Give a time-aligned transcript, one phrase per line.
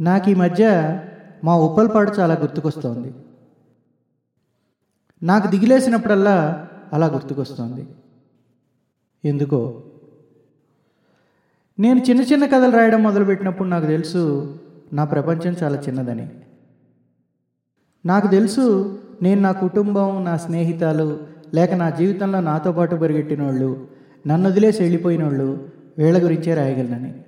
[0.00, 0.98] నాకు ఈ మధ్య
[1.44, 3.14] మా ఉప్పల్పాడు చాలా గుర్తుకొస్తోంది.
[5.22, 7.88] నాకు దిగిలేసినప్పుడల్లా అలా గుర్తుకొస్తోంది.
[9.24, 9.82] ఎందుకో?
[11.78, 14.58] నేను చిన్న చిన్న కథలు రాయడం మొదలుపెట్టినప్పుడు నాకు తెలుసు
[14.92, 16.30] నా ప్రపంచం చాలా చిన్నదని.
[18.06, 21.20] నాకు తెలుసు నేను నా కుటుంబం నా స్నేహితాలు
[21.54, 23.86] లేక నా జీవితంలో నాతో పాటు పరిగెట్టిన వాళ్ళు
[24.26, 25.68] నన్ను వదిలేసి వెళ్ళిపోయిన వాళ్ళు
[25.98, 27.22] వీళ్ళ గురించే రాయగలనని.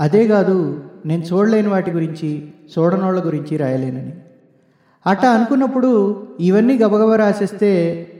[0.00, 4.12] అదే కాదు నేను చూడలేని వాటి గురించి చూడనోళ్ళ గురించి రాయలేనని.
[5.06, 5.90] అట్టా అనుకున్నప్పుడు
[6.40, 7.70] ఇవన్నీ గబగబా రాసేస్తే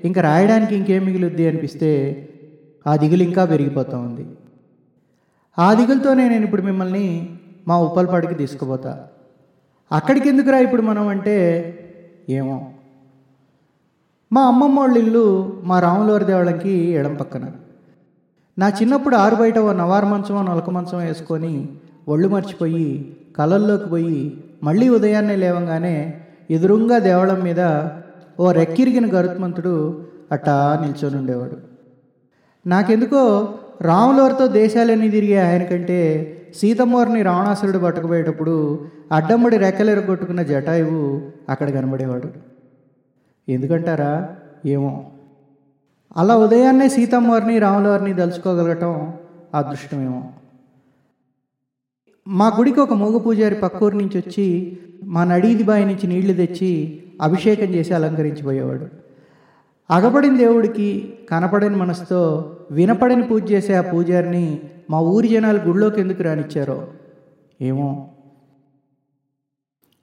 [0.05, 1.91] ఇంకా రాయడానికి ఇంకేం మిగిలిద్ది అనిపిస్తే
[2.87, 4.27] ఆ దిగులు ఇంకా పెరిగిపోతూ ఉంది.
[5.59, 7.37] ఆ దిగులతోనే నేను ఇప్పుడు మిమ్మల్ని
[7.69, 9.07] మా ఉప్పల్పాడికి తీసుకుపోతా.
[9.93, 11.37] అక్కడికి ఎందుకురా ఇప్పుడు మనం అంటే
[12.29, 12.73] ఏమో.
[14.33, 17.45] మా అమ్మమ్మ వాళ్ళ ఇల్లు మా రాములవారి దేవాలయంకి ఎడం పక్కన.
[18.61, 21.69] నా చిన్నప్పుడు ఆరు బయట ఓ నవారు మంచమో నొలక మంచం వేసుకొని
[22.09, 26.21] ఒళ్ళు మర్చిపోయి కలల్లోకి పోయి మళ్ళీ ఉదయాన్నే లేవంగానే
[26.51, 27.63] ఎదురుంగా దేవళం మీద
[28.41, 29.75] ఓ రెక్కిరిగిన గరుత్మంతుడు
[30.33, 31.57] అట్టా నిల్చొని ఉండేవాడు.
[32.67, 33.23] నాకెందుకో
[33.81, 36.01] రాములవారితో దేశాలన్నీ తిరిగే ఆయన కంటే
[36.57, 38.55] సీతమ్మవారిని రావణాసురుడు పట్టుకుపోయేటప్పుడు
[39.13, 42.29] అడ్డమ్మడి రెక్కలెరగొట్టుకున్న జటాయువు అక్కడ కనబడేవాడు.
[43.49, 44.13] ఎందుకంటారా?
[44.67, 44.93] ఏమో.
[46.17, 49.13] అలా ఉదయాన్నే సీతమ్మవారిని రాములవారిని దలుచుకోగలగటం
[49.55, 50.33] అదృష్టమేమో.
[52.29, 57.75] మా గుడికి ఒక మూగ పూజారి పక్కూరు నుంచి వచ్చి మా నడీది బాయి నుంచి నీళ్ళు తెచ్చి అభిషేకం
[57.75, 58.87] చేసి అలంకరించిపోయేవాడు.
[59.91, 64.61] అగపడిన దేవుడికి కనపడని మనసుతో వినపడని పూజ చేసే ఆ పూజారిని
[64.91, 66.89] మా ఊరి జనాలు గుళ్ళోకి ఎందుకు రానిచ్చారో?
[67.61, 68.09] ఏమో.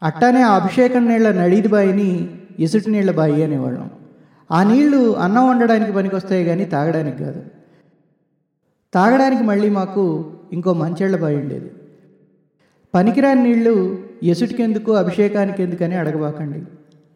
[0.04, 3.90] అట్టానే ఆ అభిషేకం నీళ్ళ నడీది బాయిని ఇసుటి నీళ్ళ బాయి అనేవాళ్ళం.
[4.52, 7.44] ఆ నీళ్ళు అన్నం వండడానికి పనికొస్తాయి కానీ తాగడానికి కాదు.
[8.94, 11.72] తాగడానికి మళ్ళీ మాకు ఇంకో మంచేళ్ళ బావి ఉండేది.
[12.96, 16.64] పనికిరాని నీళ్ళు ఎసుటికెందుకు అభిషేకానికి ఎందుకని అడగబాకండి.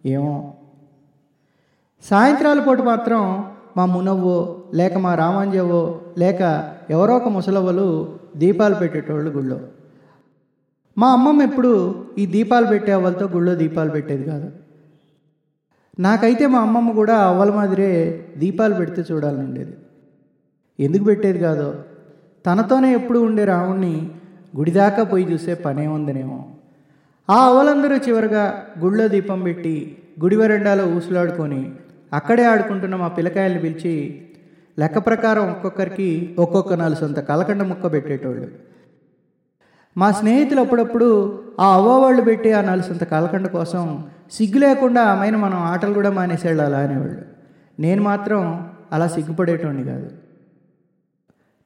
[0.09, 0.53] ఏమో.
[2.03, 9.59] సాయంత్రాల పూట మాత్రం మా మునవ్వో లేక మా రామాంజవో లేక ఎవరో ఒక ముసలవ్వలు దీపాలు పెట్టేటోళ్ళు గుళ్ళో.
[10.97, 14.51] మా అమ్మమ్మ ఎప్పుడు ఈ దీపాలు పెట్టే వాళ్ళతో గుళ్ళో దీపాలు పెట్టేది కాదు.
[15.99, 17.89] నాకైతే మా అమ్మమ్మ కూడా అవ్వల మాదిరే
[18.37, 19.73] దీపాలు పెడితే చూడాలని ఉండేది
[20.79, 21.83] ఎందుకు పెట్టేది కాదో?
[22.45, 24.09] తనతోనే ఎప్పుడు ఉండే రాముణ్ణి
[24.55, 26.53] గుడిదాకా పోయి చూసే పనే ఉందనేమో.
[27.29, 31.71] ఆ అవలందరూ చివరిగా గుళ్ళో దీపం పెట్టి గుడి వరండాలో ఊసులాడుకొని
[32.13, 34.25] అక్కడే ఆడుకుంటున్న మా పిల్లకాయల్ని పిలిచి
[34.79, 38.47] లెక్క ప్రకారం ఒక్కొక్కరికి ఒక్కొక్క నాలుగు సొంత కలకండ ముక్క పెట్టేటోళ్ళు.
[39.97, 45.57] మా స్నేహితులు అప్పుడప్పుడు ఆ అవ్వ వాళ్ళు పెట్టి ఆ నలుసంత కలకండ కోసం సిగ్గు లేకుండా ఆమెను మనం
[45.57, 47.21] ఆటలు కూడా మానేసేళ్ళు అలా అనేవాళ్ళు.
[47.79, 50.11] నేను మాత్రం అలా సిగ్గుపడేటోడిని కాదు.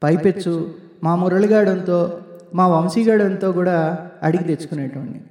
[0.04, 2.20] పైపెచ్చు మా మురళిగాడంతో
[2.56, 5.22] మా వంశీగాడంతో కూడా అడిగి తెచ్చుకునేటోడిని.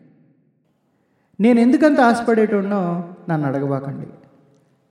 [1.40, 4.06] నేను ఎందుకంత ఆశపడేటోడినో నన్ను అడగబాకండి.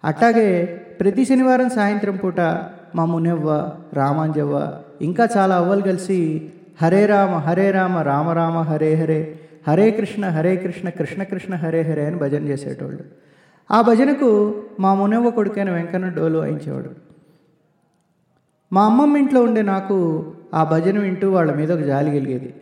[0.04, 0.66] అట్టాగే
[1.00, 2.40] ప్రతి శనివారం సాయంత్రం పూట
[2.96, 6.52] మా మునవ్వ రామాంజవ్వ ఇంకా చాలా అవ్వలు కలిసి
[6.82, 11.82] హరే రామ హరే రామ రామ రామ హరే హరే హరే కృష్ణ హరే కృష్ణ కృష్ణ కృష్ణ హరే
[11.82, 13.00] హరే అని భజన చేసేటోళ్ళు.
[13.72, 16.90] ఆ భజనకు మా మునవ్వ కొడుకైన వెంకన్న డోలు వాయించేవాడు.
[18.74, 22.54] మా అమ్మమ్మ ఇంట్లో ఉండే నాకు ఆ భజన వింటూ వాళ్ళ మీద ఒక జాలి కలిగేది.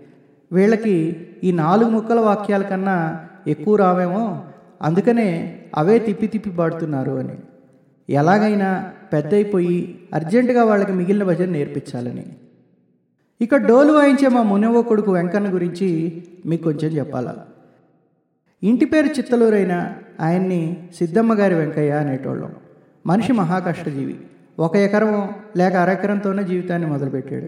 [0.51, 4.43] వీళ్ళకి ఈ నాలుగు ముక్కల వాక్యాల కన్నా ఎక్కువ రావేమో
[4.81, 7.35] అందుకనే అవే తిప్పి తిప్పి పాడుతున్నారు అని.
[8.09, 12.25] ఎలాగైనా పెద్ద అయిపోయి అర్జెంటుగా వాళ్ళకి మిగిలిన భజన నేర్పించాలని.
[13.41, 17.35] ఇక డోలు వాయించే మా మునవ కొడుకు వెంకన్న గురించి మీకు కొంచెం చెప్పాలా?
[18.63, 22.51] ఇంటి పేరు చిత్తలూరైన ఆయన్ని సిద్ధమ్మ గారి వెంకయ్య అనేటోళ్ళం.
[23.07, 24.19] మనిషి మహాకష్టజీవి.
[24.59, 27.45] ఒక ఎకరం లేక అరెకరంతోనే జీవితాన్ని మొదలుపెట్టాడు.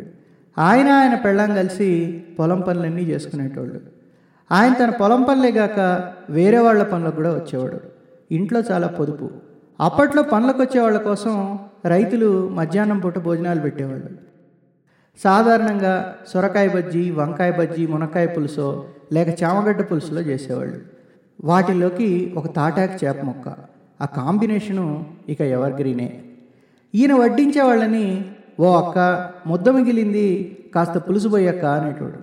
[0.62, 3.82] ఆయన ఆయన పెళ్ళం కలిసి పొలం పనులన్నీ చేసుకునేటోళ్ళు.
[4.52, 7.80] ఆయన తన పొలం పనులే గాక వేరే వాళ్ళ పనులకు కూడా వచ్చేవాడు.
[8.32, 9.30] ఇంట్లో చాలా పొదుపు.
[9.80, 14.33] అప్పట్లో పనులకు వచ్చే వాళ్ళ కోసం రైతులు మధ్యాహ్నం పూట భోజనాలు పెట్టేవాళ్ళు.
[15.18, 20.82] సాధారణంగా సొరకాయ బజ్జీ వంకాయ బజ్జీ మునక్కాయ పులుసో లేక చామగడ్డ పులుసులో చేసేవాళ్ళు.
[21.44, 23.48] వాటిలోకి ఒక తాటాకు చేప మొక్క.
[24.02, 26.22] ఆ కాంబినేషను ఇక ఎవర్ గ్రీనే
[26.96, 28.26] ఈయన వడ్డించే వాళ్ళని
[28.60, 32.20] ఓ అక్క ముద్ద మిగిలింది కాస్త పులుసు పోయక్క అనేటోడు.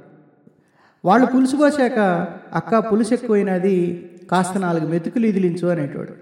[1.04, 6.12] వాళ్ళు పులుసు పోసాక అక్క పులుసు ఎక్కువైనది కాస్త నాలుగు మెతుకులు ఇదిలించు అనేటోడు.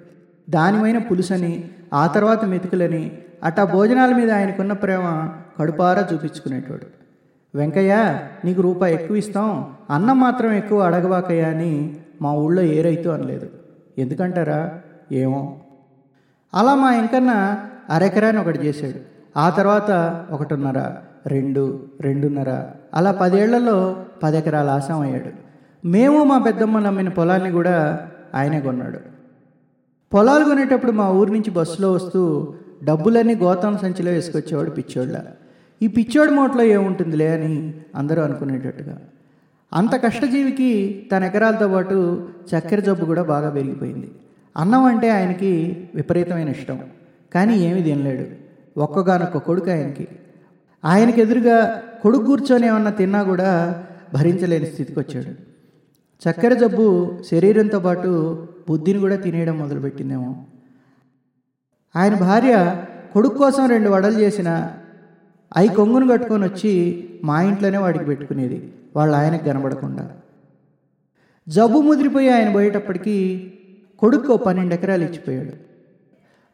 [0.51, 6.87] దానిమైన పులుసని ఆ తర్వాత మెతుకులని అట్టా భోజనాల మీద ఆయనకున్న ప్రేమ కడుపారా చూపించుకునేటోడు.
[7.55, 13.51] వెంకయ్య నీకు రూపాయి ఎక్కువ ఇస్తాం అన్నం మాత్రం ఎక్కువ అడగబాకయ్యా అని మా ఊళ్ళో ఏ రైతు అనలేదు.
[13.99, 14.81] ఎందుకంటారా?
[15.13, 15.59] ఏమో.
[16.55, 17.57] అలా మా ఇంకన్న
[17.91, 19.01] అరెకరాని ఒకటి చేశాడు.
[19.39, 20.93] ఆ తర్వాత ఒకటిన్నర
[21.27, 22.65] రెండు రెండున్నర
[22.95, 25.49] అలా పదేళ్ళలో పది ఎకరాల ఆశం అయ్యాడు.
[25.87, 28.99] మేము మా పెద్దమ్మ నమ్మిన పొలాన్ని కూడా ఆయనే కొన్నాడు.
[30.15, 35.21] పొలాలు కొనేటప్పుడు మా ఊరి నుంచి బస్సులో వస్తూ డబ్బులన్నీ గోతాం సంచిలో వేసుకొచ్చేవాడు పిచ్చోళ్ళ.
[35.83, 38.99] ఈ పిచ్చోడి మోట్లో ఏముంటుందిలే అని అందరూ అనుకునేటట్టుగా.
[39.73, 44.11] అంత కష్టజీవికి తన ఎకరాలతో పాటు చక్కెర జబ్బు కూడా బాగా పెరిగిపోయింది.
[44.57, 46.81] అన్నం అంటే ఆయనకి విపరీతమైన ఇష్టం.
[47.35, 48.49] కానీ ఏమీ తినలేడు.
[48.81, 50.09] ఒక్కగానొక్క కొడుకు ఆయనకి.
[50.85, 53.83] ఆయనకి ఎదురుగా కొడుకు కూర్చొని ఏమన్నా తిన్నా కూడా
[54.15, 55.49] భరించలేని స్థితికి వచ్చాడు.
[56.31, 60.45] చక్కెర జబ్బు శరీరంతో పాటు బుద్ధిని కూడా తినేయడం మొదలుపెట్టిందేమో.
[61.99, 64.71] ఆయన భార్య కొడుకు కోసం రెండు వడలు చేసిన
[65.57, 68.73] అవి కొంగును కట్టుకొని వచ్చి మా ఇంట్లోనే వాడికి పెట్టుకునేది.
[68.97, 70.11] వాళ్ళ ఆయనకు కనబడకుండా.
[71.49, 73.53] జబ్బు ముదిరిపోయి ఆయన పోయేటప్పటికీ
[73.99, 75.53] కొడుకు పన్నెండు ఎకరాలు ఇచ్చిపోయాడు.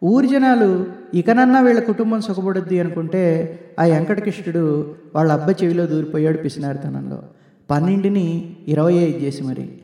[0.04, 3.22] ఊరి జనాలు ఇకనన్నా వీళ్ళ కుటుంబం సుఖపడుద్ది అనుకుంటే
[3.80, 7.22] ఆ వెంకటకృష్ణుడు వాళ్ళ అబ్బ చెవిలో దూరిపోయాడు పిసినారితనంలో.
[7.70, 9.80] పన్నెండుని ఇరవై ఐదు చేసి మరి.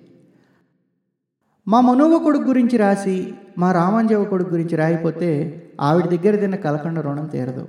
[1.69, 7.27] మా మనోవ కొడుకు గురించి రాసి మా రామంజవ కొడుకు గురించి రాయిపోతే ఆవిడ దగ్గర తిన్న కలకండ రుణం
[7.27, 7.69] తీరదు.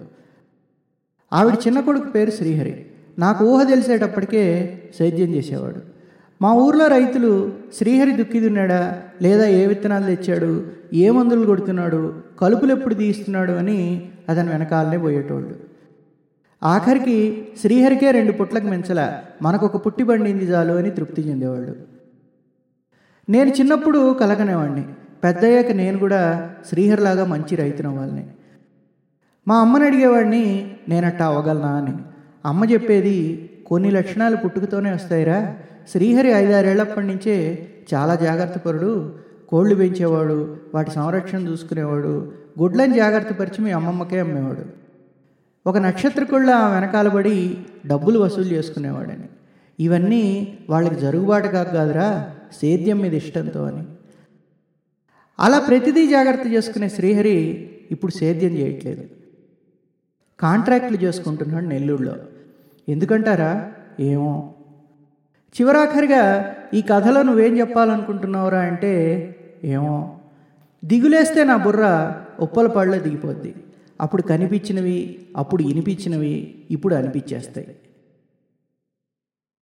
[1.33, 2.85] ఆవిడ చిన్న కొడుకు పేరు శ్రీహరి.
[3.19, 5.81] నాకు ఊహ తెలిసేటప్పటికే సేద్యం చేసేవాడు.
[6.41, 10.65] మా ఊర్లో రైతులు శ్రీహరి దుక్కి దున్నాడా లేదా ఏ విత్తనాలు తెచ్చాడు?
[10.93, 12.13] ఏ మందులు కొడుతున్నాడు?
[12.41, 15.55] కలుపులు ఎప్పుడు తీస్తున్నాడు అని అతని వెనకాలనే పోయేటోళ్ళు.
[16.63, 22.00] ఆఖరికి శ్రీహరికే రెండు పుట్లకు మించలా మనకు ఒక పుట్టి బండింది చాలు అని తృప్తి చెందేవాళ్ళు.
[23.29, 24.83] నేను చిన్నప్పుడు కలగనేవాడిని
[25.23, 28.27] పెద్దయ్యాక నేను కూడా శ్రీహరిలాగా మంచి రైతునవ్వాలని
[29.47, 31.93] మా అమ్మని అడిగేవాడిని నేనట్టా అవ్వగలనా అని.
[32.45, 35.55] అమ్మ చెప్పేది కొన్ని లక్షణాలు పుట్టుకతోనే వస్తాయిరా.
[35.91, 39.15] శ్రీహరి ఐదారేళ్ళప్పటి నుంచే చాలా జాగ్రత్త పరుడు
[39.49, 44.65] కోళ్ళు పెంచేవాడు వాటి సంరక్షణ చూసుకునేవాడు గుడ్లను జాగ్రత్త పరిచి మీ అమ్మమ్మకే అమ్మేవాడు.
[45.69, 47.57] ఒక నక్షత్రకుళ్ళ వెనకాలబడి
[47.87, 49.29] డబ్బులు వసూలు చేసుకునేవాడని.
[49.79, 52.31] ఇవన్నీ వాళ్ళకి జరుగుబాటు కాదు కాదురా.
[52.53, 53.83] సేద్యం మీద ఇష్టంతో అని.
[55.39, 59.05] అలా ప్రతిదీ జాగ్రత్త చేసుకునే శ్రీహరి ఇప్పుడు సేద్యం చేయట్లేదు.
[60.39, 62.15] కాంట్రాక్ట్లు చేసుకుంటున్నాడు నెల్లూరులో.
[62.89, 63.73] ఎందుకంటారా?
[63.99, 64.53] ఏమో.
[65.61, 70.19] చివరాఖరిగా ఈ కథలో నువ్వేం చెప్పాలనుకుంటున్నావురా అంటే ఏమో.
[70.85, 73.55] దిగులేస్తే నా బుర్ర ఉప్పల పళ్ళ దిగిపోద్ది.
[74.01, 77.75] అప్పుడు కనిపించినవి అప్పుడు వినిపించినవి ఇప్పుడు అనిపించేస్తాయి.